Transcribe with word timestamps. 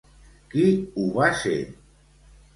Qui 0.53 0.63
ho 0.95 1.05
va 1.19 1.29
ser? 1.43 1.55